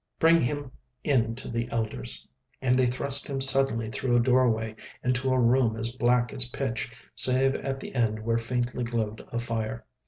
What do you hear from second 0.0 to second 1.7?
"Bring him in to the